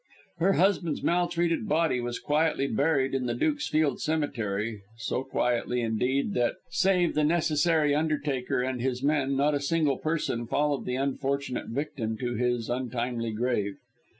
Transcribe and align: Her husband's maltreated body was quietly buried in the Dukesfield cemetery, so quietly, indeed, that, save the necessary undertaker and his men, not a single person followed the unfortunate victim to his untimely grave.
Her 0.39 0.53
husband's 0.53 1.03
maltreated 1.03 1.69
body 1.69 2.01
was 2.01 2.17
quietly 2.17 2.65
buried 2.65 3.13
in 3.13 3.27
the 3.27 3.35
Dukesfield 3.35 3.99
cemetery, 4.01 4.81
so 4.97 5.23
quietly, 5.23 5.81
indeed, 5.81 6.33
that, 6.33 6.55
save 6.71 7.13
the 7.13 7.23
necessary 7.23 7.93
undertaker 7.93 8.63
and 8.63 8.81
his 8.81 9.03
men, 9.03 9.35
not 9.37 9.53
a 9.53 9.59
single 9.61 9.97
person 9.99 10.47
followed 10.47 10.85
the 10.85 10.95
unfortunate 10.95 11.67
victim 11.67 12.17
to 12.17 12.33
his 12.33 12.67
untimely 12.67 13.31
grave. 13.31 13.75